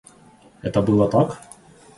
[0.63, 1.37] Это было так?